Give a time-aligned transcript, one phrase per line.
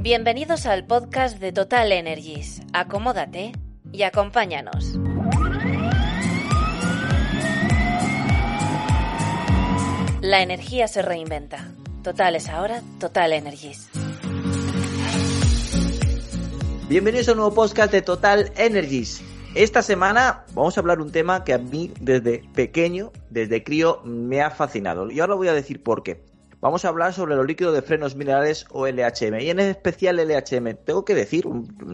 [0.00, 2.62] Bienvenidos al podcast de Total Energies.
[2.72, 3.50] Acomódate
[3.90, 4.96] y acompáñanos.
[10.20, 11.72] La energía se reinventa.
[12.04, 13.90] Total es ahora Total Energies.
[16.88, 19.20] Bienvenidos a un nuevo podcast de Total Energies.
[19.56, 24.42] Esta semana vamos a hablar un tema que a mí desde pequeño, desde crío, me
[24.42, 25.10] ha fascinado.
[25.10, 26.22] Y ahora voy a decir por qué.
[26.60, 30.74] Vamos a hablar sobre los líquidos de frenos minerales o LHM y en especial LHM.
[30.84, 31.44] Tengo que decir,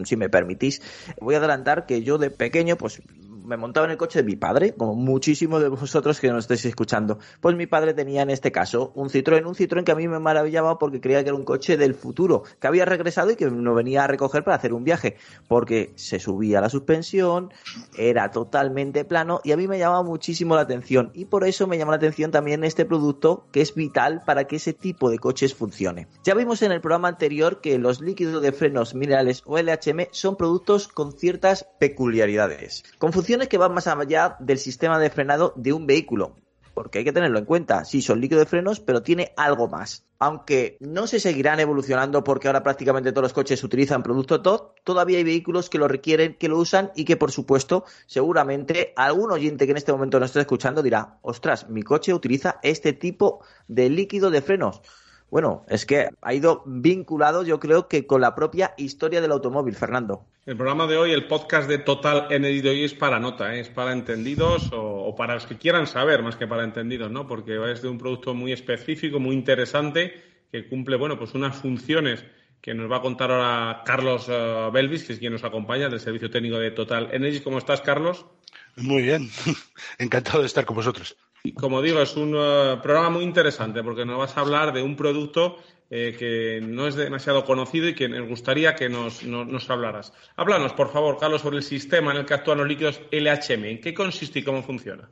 [0.05, 0.81] si me permitís,
[1.21, 3.01] voy a adelantar que yo de pequeño pues
[3.45, 6.65] me montaba en el coche de mi padre, como muchísimos de vosotros que nos estáis
[6.65, 7.19] escuchando.
[7.41, 10.19] Pues mi padre tenía en este caso un Citroën, un Citroën que a mí me
[10.19, 13.73] maravillaba porque creía que era un coche del futuro, que había regresado y que no
[13.73, 17.51] venía a recoger para hacer un viaje, porque se subía la suspensión,
[17.97, 21.77] era totalmente plano y a mí me llamaba muchísimo la atención y por eso me
[21.77, 25.53] llama la atención también este producto que es vital para que ese tipo de coches
[25.53, 26.07] funcione.
[26.23, 30.35] Ya vimos en el programa anterior que los líquidos de frenos minerales o LHM son
[30.35, 33.13] productos con ciertas peculiaridades, con
[33.47, 36.35] que van más allá del sistema de frenado de un vehículo.
[36.73, 37.85] Porque hay que tenerlo en cuenta.
[37.85, 40.05] Sí, son líquidos de frenos, pero tiene algo más.
[40.19, 45.17] Aunque no se seguirán evolucionando porque ahora prácticamente todos los coches utilizan producto TOD, todavía
[45.17, 49.65] hay vehículos que lo requieren, que lo usan y que por supuesto seguramente algún oyente
[49.65, 53.89] que en este momento nos esté escuchando dirá, ostras, mi coche utiliza este tipo de
[53.89, 54.81] líquido de frenos.
[55.29, 59.75] Bueno, es que ha ido vinculado yo creo que con la propia historia del automóvil,
[59.75, 60.25] Fernando.
[60.45, 63.61] El programa de hoy, el podcast de Total Energy de hoy es para nota, ¿eh?
[63.61, 67.27] es para entendidos o, para los que quieran saber más que para entendidos, ¿no?
[67.27, 70.13] Porque es de un producto muy específico, muy interesante,
[70.51, 72.23] que cumple, bueno, pues unas funciones
[72.61, 75.99] que nos va a contar ahora Carlos uh, Belvis, que es quien nos acompaña del
[75.99, 77.39] servicio técnico de Total Energy.
[77.39, 78.27] ¿Cómo estás, Carlos?
[78.75, 79.29] Muy bien,
[79.97, 81.17] encantado de estar con vosotros.
[81.45, 84.81] Y como digo, es un uh, programa muy interesante porque nos vas a hablar de
[84.81, 85.59] un producto
[85.91, 89.21] eh, que no es demasiado conocido y que nos gustaría que nos,
[89.69, 90.11] hablaras.
[90.35, 93.65] Háblanos, por favor, Carlos, sobre el sistema en el que actúan los líquidos LHM.
[93.65, 95.07] ¿En qué consiste y cómo funciona?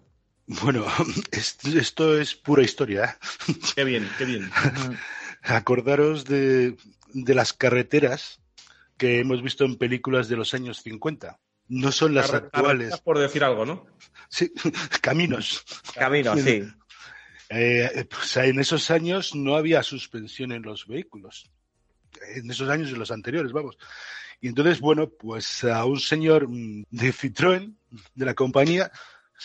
[0.48, 0.86] Bueno,
[1.32, 3.20] esto es pura historia.
[3.48, 3.54] ¿eh?
[3.76, 4.50] Qué bien, qué bien.
[5.44, 6.76] Acordaros de,
[7.14, 8.40] las carreteras
[8.98, 11.40] que hemos visto en películas de los años 50.
[11.68, 13.00] No son las actuales.
[13.02, 13.86] Por decir algo, ¿no?
[14.34, 14.52] Sí,
[15.02, 15.64] caminos.
[15.94, 16.64] Caminos, sí.
[17.50, 21.52] Eh, pues en esos años no había suspensión en los vehículos.
[22.36, 23.78] En esos años y en los anteriores, vamos.
[24.42, 27.76] Y entonces, bueno, pues a un señor mm, de Citroën,
[28.16, 28.92] de la compañía,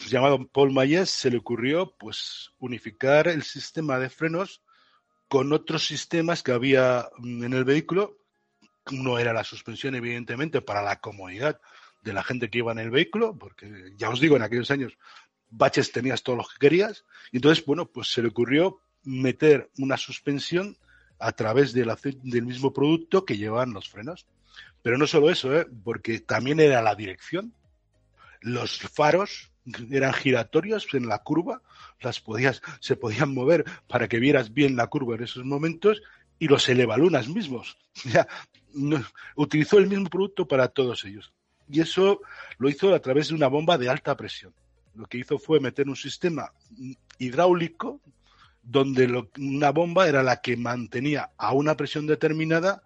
[0.06, 4.62] llamado Paul Mayes, se le ocurrió pues unificar el sistema de frenos
[5.28, 8.16] con otros sistemas que había mm, en el vehículo.
[8.90, 11.60] Uno era la suspensión, evidentemente, para la comodidad
[12.08, 14.96] de la gente que iba en el vehículo, porque ya os digo, en aquellos años
[15.50, 17.04] baches tenías todos los que querías.
[17.32, 20.76] Y entonces, bueno, pues se le ocurrió meter una suspensión
[21.18, 21.92] a través del,
[22.22, 24.26] del mismo producto que llevaban los frenos.
[24.82, 25.66] Pero no solo eso, ¿eh?
[25.84, 27.52] porque también era la dirección.
[28.40, 29.50] Los faros
[29.90, 31.62] eran giratorios en la curva,
[32.00, 36.00] las podías, se podían mover para que vieras bien la curva en esos momentos
[36.38, 37.76] y los elevalunas mismos.
[38.04, 38.28] Ya,
[39.34, 41.32] utilizó el mismo producto para todos ellos.
[41.70, 42.20] Y eso
[42.58, 44.52] lo hizo a través de una bomba de alta presión
[44.98, 46.52] lo que hizo fue meter un sistema
[47.18, 48.00] hidráulico
[48.62, 52.82] donde una bomba era la que mantenía a una presión determinada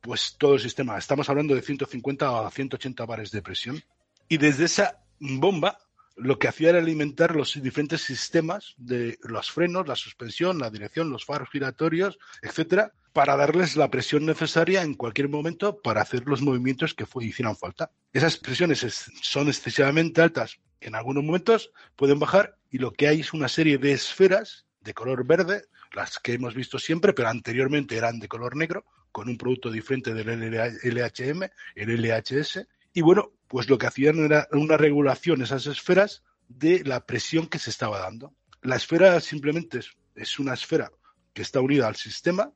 [0.00, 0.98] pues todo el sistema.
[0.98, 3.82] Estamos hablando de 150 a 180 bares de presión.
[4.28, 5.78] Y desde esa bomba
[6.16, 11.08] lo que hacía era alimentar los diferentes sistemas de los frenos, la suspensión, la dirección,
[11.08, 16.42] los faros giratorios, etcétera, para darles la presión necesaria en cualquier momento para hacer los
[16.42, 17.90] movimientos que hicieran falta.
[18.12, 23.32] Esas presiones son excesivamente altas en algunos momentos pueden bajar y lo que hay es
[23.32, 28.18] una serie de esferas de color verde, las que hemos visto siempre, pero anteriormente eran
[28.18, 31.42] de color negro, con un producto diferente del LHM,
[31.74, 32.66] el LHS.
[32.92, 37.58] Y bueno, pues lo que hacían era una regulación, esas esferas, de la presión que
[37.58, 38.34] se estaba dando.
[38.60, 39.80] La esfera simplemente
[40.14, 40.92] es, una esfera
[41.32, 42.52] que está unida al sistema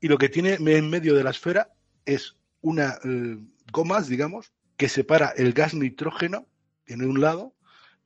[0.00, 1.72] y lo que tiene en medio de la esfera
[2.04, 3.38] es una eh,
[3.72, 6.46] gomas, digamos, que separa el gas nitrógeno
[6.86, 7.54] en un lado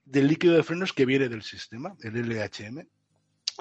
[0.05, 2.87] del líquido de frenos que viene del sistema, el LHM.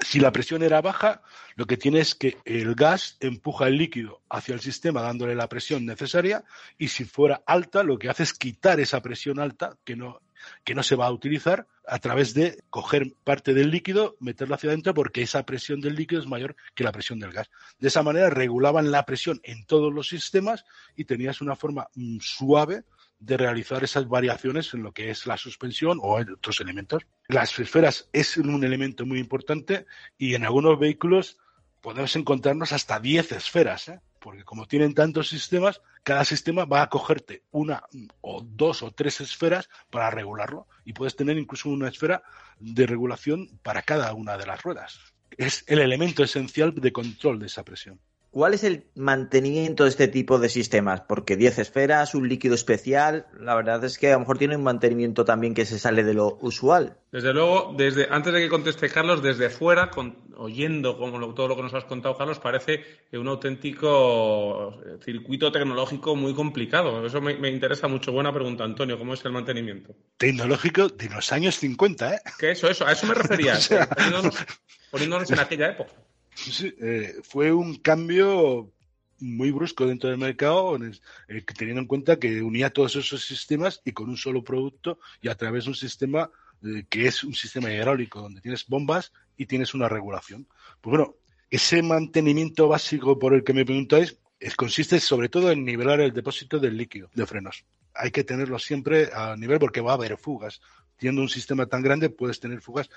[0.04, 1.22] Si la presión era baja,
[1.54, 5.48] lo que tiene es que el gas empuja el líquido hacia el sistema dándole la
[5.48, 6.44] presión necesaria
[6.76, 10.20] y si fuera alta, lo que hace es quitar esa presión alta que no,
[10.64, 14.70] que no se va a utilizar a través de coger parte del líquido, meterlo hacia
[14.70, 17.50] adentro porque esa presión del líquido es mayor que la presión del gas.
[17.78, 20.64] De esa manera regulaban la presión en todos los sistemas
[20.96, 22.84] y tenías una forma mm, suave
[23.24, 27.06] de realizar esas variaciones en lo que es la suspensión o en otros elementos.
[27.28, 29.86] Las esferas es un elemento muy importante
[30.18, 31.38] y en algunos vehículos
[31.80, 33.88] podemos encontrarnos hasta 10 esferas.
[33.88, 34.00] ¿eh?
[34.22, 37.82] porque como tienen tantos sistemas, cada sistema va a cogerte una
[38.20, 42.22] o dos o tres esferas para regularlo y puedes tener incluso una esfera
[42.58, 45.00] de regulación para cada una de las ruedas.
[45.36, 48.00] Es el elemento esencial de control de esa presión.
[48.32, 51.02] ¿Cuál es el mantenimiento de este tipo de sistemas?
[51.02, 54.62] Porque 10 esferas, un líquido especial, la verdad es que a lo mejor tiene un
[54.62, 56.96] mantenimiento también que se sale de lo usual.
[57.12, 59.90] Desde luego, desde antes de que conteste Carlos, desde fuera,
[60.38, 62.82] oyendo como todo lo que nos has contado, Carlos, parece
[63.12, 67.04] un auténtico circuito tecnológico muy complicado.
[67.04, 68.12] Eso me, interesa mucho.
[68.12, 68.98] Buena pregunta, Antonio.
[68.98, 69.94] ¿Cómo es el mantenimiento?
[70.16, 72.20] Tecnológico de los años 50, ¿eh?
[72.38, 73.58] Que eso, eso, a eso me refería.
[74.90, 75.92] poniéndonos en aquella época.
[76.80, 78.72] Eh, fue un cambio
[79.20, 83.92] muy brusco dentro del mercado, eh, teniendo en cuenta que unía todos esos sistemas y
[83.92, 86.30] con un solo producto y a través de un sistema
[86.64, 90.48] eh, que es un sistema hidráulico, donde tienes bombas y tienes una regulación.
[90.80, 91.14] Pues bueno,
[91.50, 94.18] ese mantenimiento básico por el que me preguntáis
[94.56, 97.64] consiste sobre todo en nivelar el depósito del líquido de frenos.
[97.94, 100.60] Hay que tenerlo siempre a nivel porque va a haber fugas.
[100.96, 102.90] Teniendo un sistema tan grande puedes tener fugas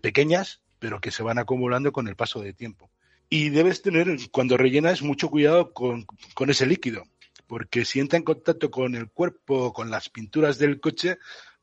[0.00, 2.90] pequeñas pero que se van acumulando con el paso de tiempo.
[3.28, 6.04] Y debes tener, cuando rellenas, mucho cuidado con,
[6.48, 7.04] ese líquido,
[7.46, 11.18] porque si entra en contacto con el cuerpo, con las pinturas del coche,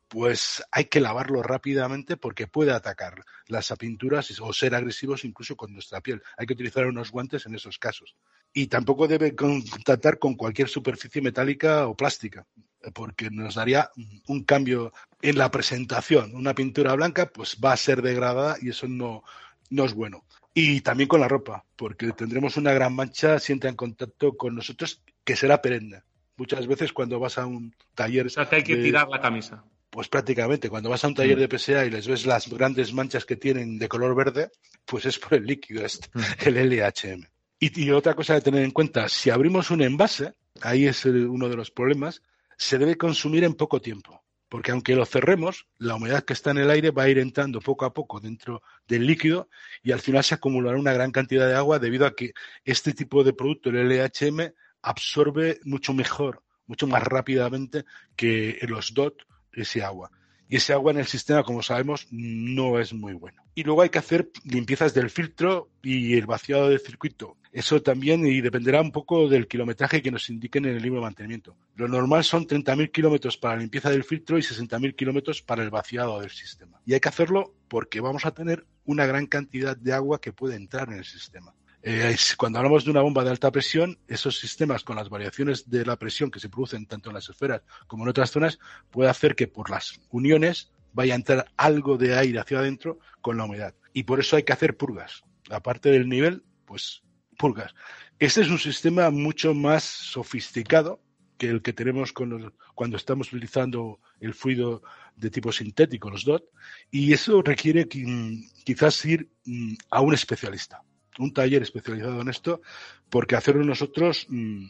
[0.07, 5.73] pues hay que lavarlo rápidamente porque puede atacar las pinturas o ser agresivos incluso con
[5.73, 6.21] nuestra piel.
[6.37, 8.15] Hay que utilizar unos guantes en esos casos.
[8.53, 12.45] Y tampoco debe contactar con cualquier superficie metálica o plástica,
[12.93, 13.89] porque nos daría
[14.27, 14.91] un cambio
[15.21, 16.33] en la presentación.
[16.33, 19.23] Una pintura blanca pues va a ser degradada y eso no,
[19.69, 20.25] no es bueno.
[20.53, 24.55] Y también con la ropa, porque tendremos una gran mancha si entra en contacto con
[24.55, 26.01] nosotros que será perenne.
[26.37, 28.27] Muchas veces cuando vas a un taller...
[28.27, 29.63] O sea, que hay que tirar la camisa.
[29.89, 31.41] Pues prácticamente, cuando vas a un taller mm.
[31.41, 34.51] de PSA y les ves las grandes manchas que tienen de color verde,
[34.85, 36.21] pues es por el líquido este, mm.
[36.45, 37.25] el LHM.
[37.59, 41.57] Y, otra cosa de tener en cuenta, si abrimos un envase, ahí es uno de
[41.57, 42.23] los problemas,
[42.57, 46.59] se debe consumir en poco tiempo, porque aunque lo cerremos, la humedad que está en
[46.59, 49.49] el aire va a ir entrando poco a poco dentro del líquido
[49.83, 52.33] y al final se acumulará una gran cantidad de agua debido a que
[52.63, 57.83] este tipo de producto, el LHM, absorbe mucho mejor, mucho más rápidamente
[58.15, 60.11] que los DOT ese agua.
[60.49, 63.43] Y ese agua en el sistema, como sabemos, no es muy bueno.
[63.53, 67.37] Y luego hay que hacer limpiezas del filtro y el vaciado del circuito.
[67.51, 71.05] Eso también y dependerá un poco del kilometraje que nos indiquen en el libro de
[71.05, 71.55] mantenimiento.
[71.75, 75.69] Lo normal son 30.000 kilómetros para la limpieza del filtro y 60.000 kilómetros para el
[75.69, 76.81] vaciado del sistema.
[76.83, 80.55] Y hay que hacerlo porque vamos a tener una gran cantidad de agua que puede
[80.55, 81.53] entrar en el sistema.
[81.81, 85.85] Eh, cuando hablamos de una bomba de alta presión, esos sistemas con las variaciones de
[85.85, 88.59] la presión que se producen tanto en las esferas como en otras zonas,
[88.89, 93.37] puede hacer que por las uniones vaya a entrar algo de aire hacia adentro con
[93.37, 93.75] la humedad.
[93.93, 95.23] Y por eso hay que hacer purgas.
[95.49, 97.01] Aparte del nivel, pues
[97.37, 97.73] pulgas.
[98.19, 101.01] Este es un sistema mucho más sofisticado
[101.37, 104.83] que el que tenemos cuando estamos utilizando el fluido
[105.15, 106.43] de tipo sintético, los DOT,
[106.91, 110.83] y eso requiere quizás ir mm, a un especialista,
[111.19, 112.61] un taller especializado en esto,
[113.09, 114.65] porque hacerlo nosotros mm,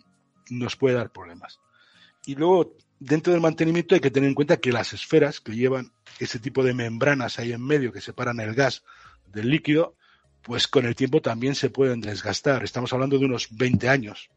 [0.50, 1.60] nos puede dar problemas.
[2.26, 5.92] Y luego, dentro del mantenimiento hay que tener en cuenta que las esferas que llevan
[6.20, 8.84] ese tipo de membranas ahí en medio que separan el gas
[9.28, 9.96] del líquido,
[10.42, 12.64] pues con el tiempo también se pueden desgastar.
[12.64, 14.30] Estamos hablando de unos 20 años.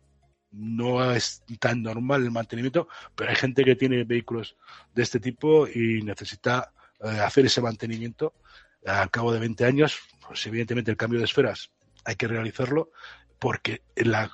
[0.50, 4.56] No es tan normal el mantenimiento, pero hay gente que tiene vehículos
[4.94, 8.34] de este tipo y necesita eh, hacer ese mantenimiento
[8.84, 9.98] al cabo de 20 años.
[10.26, 11.70] Pues evidentemente el cambio de esferas
[12.04, 12.90] hay que realizarlo
[13.38, 14.30] porque la,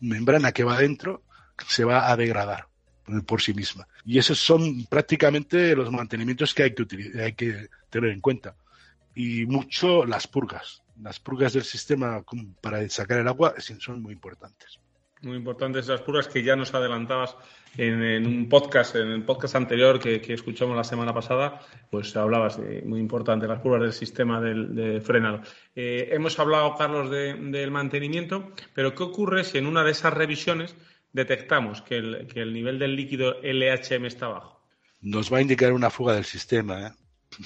[0.00, 1.22] membrana que va adentro
[1.66, 2.68] se va a degradar
[3.26, 3.86] por sí misma.
[4.04, 6.86] Y esos son prácticamente los mantenimientos que hay que,
[7.22, 8.56] hay que tener en cuenta.
[9.14, 12.22] Y mucho las purgas las purgas del sistema
[12.60, 14.78] para sacar el agua son muy importantes.
[15.24, 17.36] Muy importantes las purgas que ya nos adelantabas
[17.76, 22.82] en, un podcast, en el podcast anterior que, escuchamos la semana pasada, pues hablabas de
[22.82, 25.40] muy importante las purgas del sistema del, de frenado.
[25.74, 30.76] Eh, hemos hablado, Carlos, del mantenimiento, pero ¿qué ocurre si en una de esas revisiones
[31.12, 34.60] detectamos que el, que el nivel del líquido LHM está bajo?
[35.00, 36.92] Nos va a indicar una fuga del sistema, ¿eh?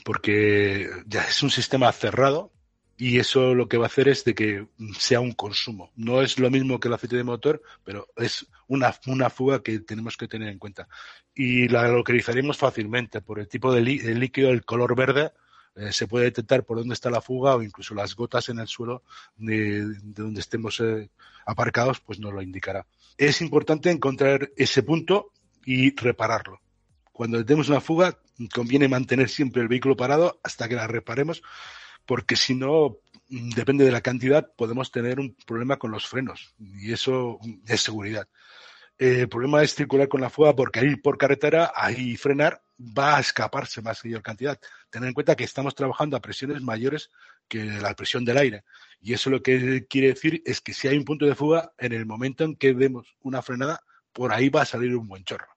[0.05, 2.53] porque ya es un sistema cerrado,
[3.00, 4.67] y eso lo que va a hacer es de que
[4.99, 5.93] sea un consumo.
[5.95, 9.78] No es lo mismo que el aceite de motor, pero es una, una fuga que
[9.78, 10.88] tenemos que tener en cuenta.
[11.33, 15.31] Y la localizaremos fácilmente por el tipo de, líquido, el color verde.
[15.76, 18.67] Eh, se puede detectar por dónde está la fuga o incluso las gotas en el
[18.67, 19.05] suelo
[19.37, 21.09] de, donde estemos eh,
[21.47, 22.85] aparcados, pues nos lo indicará.
[23.17, 25.31] Es importante encontrar ese punto
[25.64, 26.61] y repararlo.
[27.12, 28.19] Cuando tenemos una fuga,
[28.52, 31.43] conviene mantener siempre el vehículo parado hasta que la reparemos
[32.09, 32.99] porque si no
[33.29, 37.83] mm, depende de la cantidad, podemos tener un problema con los frenos y eso es
[37.83, 38.27] seguridad.
[38.99, 43.21] el problema es circular con la fuga porque ir por carretera, ahí frenar, va a
[43.21, 44.59] escaparse más mayor cantidad.
[44.91, 47.11] Tener en cuenta que estamos trabajando a presiones mayores
[47.49, 48.65] que la presión del aire.
[49.00, 51.93] Y eso lo que quiere decir es que si hay un punto de fuga, en
[51.93, 55.49] el momento en que demos una frenada, por ahí va a salir un buen chorro.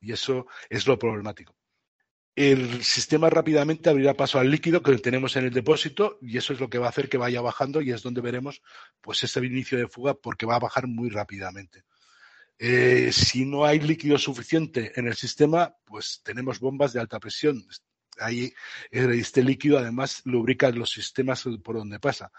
[0.00, 1.59] Y eso es lo problemático
[2.36, 6.60] el sistema rápidamente abrirá paso al líquido que tenemos en el depósito y eso es
[6.60, 8.62] lo que va a hacer que vaya bajando y es donde veremos
[9.00, 11.84] pues ese inicio de fuga porque va a bajar muy rápidamente.
[12.58, 17.64] Eh, si no hay líquido suficiente en el sistema, pues tenemos bombas de alta presión.
[18.18, 18.52] Ahí
[18.90, 22.30] este líquido además lubrica los sistemas por donde pasa.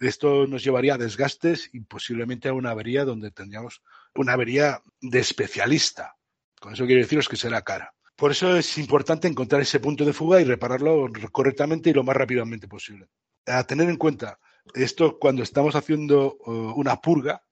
[0.00, 3.82] Esto nos llevaría a desgastes y posiblemente a una avería donde tendríamos
[4.14, 6.16] una avería de especialista.
[6.58, 7.95] Con eso quiero deciros que será cara.
[8.16, 12.16] Por eso es importante encontrar ese punto de fuga y repararlo correctamente y lo más
[12.16, 13.08] rápidamente posible.
[13.44, 14.38] A tener en cuenta,
[14.74, 17.42] esto cuando estamos haciendo uh, una purga,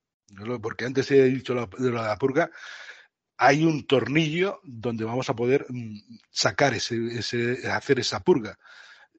[0.63, 2.51] porque antes he dicho de la purga,
[3.37, 5.99] hay un tornillo donde vamos a poder mm,
[6.31, 8.59] sacar ese, hacer esa purga.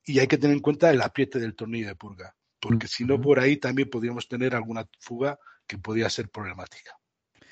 [0.04, 3.20] Y hay que tener en cuenta el apriete del tornillo de purga, porque si no,
[3.22, 5.38] por ahí también podríamos tener alguna fuga
[5.68, 6.98] que podría ser problemática.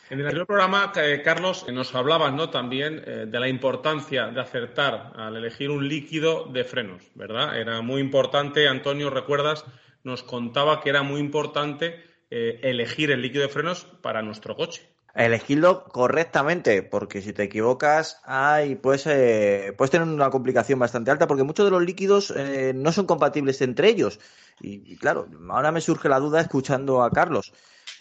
[0.09, 2.49] En el anterior programa, eh, Carlos, nos hablabas ¿no?
[2.49, 7.57] también eh, de la importancia de acertar al elegir un líquido de frenos, ¿verdad?
[7.57, 9.63] Era muy importante, Antonio, recuerdas,
[10.03, 14.89] nos contaba que era muy importante eh, elegir el líquido de frenos para nuestro coche.
[15.15, 19.03] Elegirlo correctamente, porque si te equivocas, hay, puedes,
[19.77, 22.33] puedes tener una complicación bastante alta, porque muchos de los líquidos
[22.73, 24.19] no son compatibles entre ellos.
[24.59, 27.53] y, claro, ahora me surge la duda escuchando a Carlos.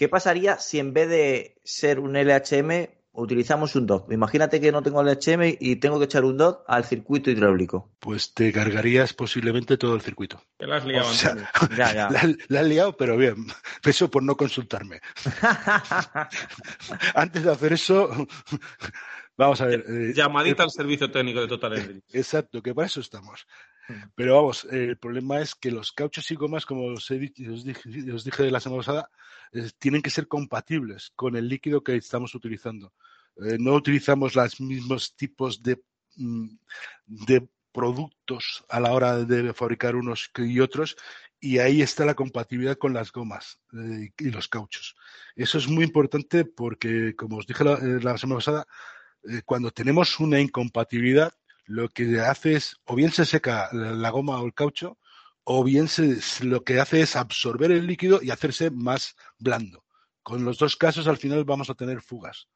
[0.03, 4.11] ¿Qué pasaría si en vez de ser un LHM utilizamos un DOT?
[4.11, 7.89] Imagínate que no tengo LHM y tengo que echar un DOT al circuito hidráulico.
[8.01, 10.43] Pues te cargarías posiblemente todo el circuito.
[10.57, 11.09] Te la has liado,
[11.79, 12.11] ya, ya.
[12.49, 13.47] La, has liado, pero bien.
[13.85, 15.01] Eso por no consultarme.
[17.15, 18.27] Antes de hacer eso,
[19.37, 19.85] vamos a ver.
[19.87, 22.03] Eh, Llamadita al servicio técnico de Total Energy.
[22.13, 23.47] Exacto, que para eso estamos.
[24.15, 27.65] Pero vamos, el problema es que los cauchos y gomas, como os, he os,
[28.25, 29.11] dije, la semana pasada,
[29.53, 32.93] eh, tienen que ser compatibles con el líquido que estamos utilizando.
[33.37, 35.83] Eh, no utilizamos los mismos tipos de,
[36.17, 36.49] mm,
[37.07, 40.97] de productos a la hora de fabricar unos y otros
[41.41, 44.95] y ahí está la compatibilidad con las gomas eh, y los cauchos.
[45.35, 48.67] Eso es muy importante porque, como os dije la semana pasada,
[49.45, 51.33] cuando tenemos una incompatibilidad,
[51.65, 54.99] lo que hace es, o bien se seca la goma o el caucho,
[55.45, 59.85] o bien se, lo que hace es absorber el líquido y hacerse más blando.
[60.23, 62.49] Con los dos casos al final vamos a tener fugas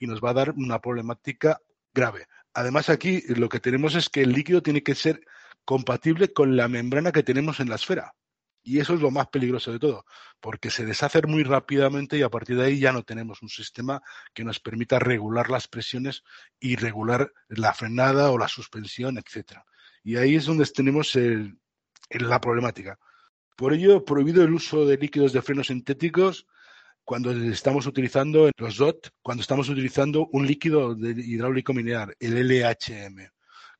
[0.00, 1.60] y nos va a dar una problemática
[1.94, 2.26] grave.
[2.54, 5.20] Además aquí lo que tenemos es que el líquido tiene que ser
[5.64, 8.14] compatible con la membrana que tenemos en la esfera.
[8.62, 10.04] Y eso es lo más peligroso de todo,
[10.40, 14.00] porque se deshace muy rápidamente y a partir de ahí ya no tenemos un sistema
[14.32, 16.22] que nos permita regular las presiones
[16.60, 19.64] y regular la frenada o la suspensión, etcétera.
[20.04, 21.18] Y ahí es donde tenemos
[22.10, 22.98] la problemática.
[23.56, 26.46] Por ello, prohibido el uso de líquidos de frenos sintéticos
[27.04, 33.28] cuando estamos utilizando los DOT, cuando estamos utilizando un líquido de hidráulico mineral, el LHM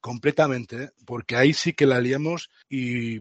[0.00, 3.20] completamente, porque ahí sí que la liamos y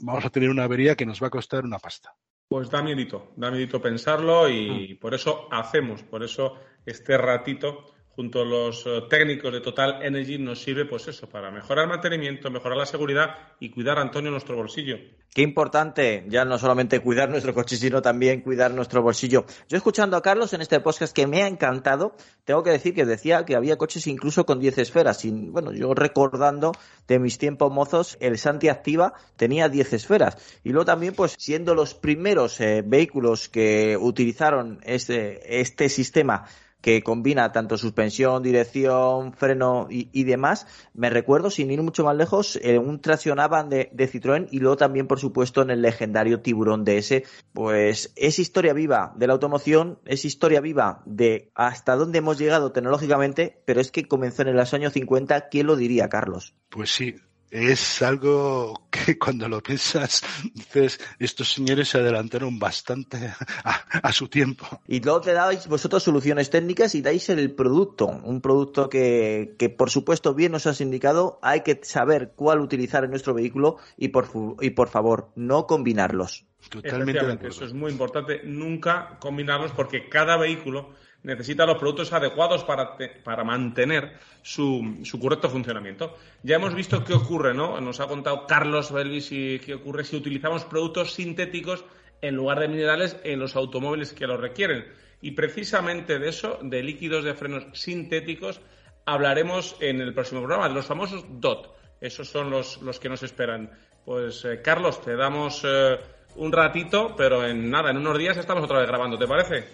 [0.00, 2.14] vamos a tener una avería que nos va a costar una pasta.
[2.48, 4.98] Pues da miedito, da miedito pensarlo y mm.
[5.00, 6.54] por eso hacemos, por eso
[6.86, 11.52] este ratito junto a los eh, técnicos de Total Energy nos sirve pues eso, para
[11.52, 14.96] mejorar el mantenimiento, mejorar la seguridad y cuidar, Antonio, nuestro bolsillo.
[15.32, 19.44] Qué importante, ya no solamente cuidar nuestro coche, sino también cuidar nuestro bolsillo.
[19.68, 23.04] Yo escuchando a Carlos en este podcast que me ha encantado, tengo que decir que
[23.04, 25.24] decía que había coches incluso con 10 esferas.
[25.24, 26.72] Y, bueno, yo recordando
[27.06, 30.38] de mis tiempos mozos, el Santi Activa tenía 10 esferas.
[30.64, 36.46] Y luego también, pues, siendo los primeros eh, vehículos que utilizaron este, este sistema
[36.80, 40.66] que combina tanto suspensión, dirección, freno y, demás.
[40.94, 44.76] Me recuerdo, sin ir mucho más lejos, eh, un traccionaban de, de, Citroën y luego
[44.76, 47.22] también, por supuesto, en el legendario Tiburón DS.
[47.52, 52.72] Pues es historia viva de la automoción, es historia viva de hasta dónde hemos llegado
[52.72, 55.48] tecnológicamente, pero es que comenzó en los años 50.
[55.48, 56.54] ¿Quién lo diría, Carlos?
[56.68, 57.16] Pues sí,
[57.50, 60.22] es algo que cuando lo piensas
[60.54, 63.32] dices, estos señores se adelantaron bastante
[63.64, 64.66] a, su tiempo.
[64.86, 69.68] Y luego te dais vosotros soluciones técnicas y dais el producto, un producto que, que
[69.68, 74.08] por supuesto bien nos has indicado, hay que saber cuál utilizar en nuestro vehículo y
[74.08, 74.28] por,
[74.60, 76.46] y por favor, no combinarlos.
[76.68, 77.48] Totalmente.
[77.48, 80.90] Eso es muy importante, nunca combinarlos porque cada vehículo
[81.22, 86.16] necesita los productos adecuados para, para mantener su, su, correcto funcionamiento.
[86.42, 87.80] Ya hemos visto qué ocurre, ¿no?
[87.80, 91.84] Nos ha contado Carlos Belvis qué ocurre si utilizamos productos sintéticos
[92.22, 94.86] en lugar de minerales en los automóviles que lo requieren.
[95.20, 98.60] Y precisamente de eso, de líquidos de frenos sintéticos,
[99.04, 101.76] hablaremos en el próximo programa, los famosos DOT.
[102.00, 103.70] Esos son los, los que nos esperan.
[104.04, 105.98] Pues eh, Carlos, te damos eh,
[106.36, 109.66] un ratito, pero en nada, en unos días estamos otra vez grabando, ¿te parece?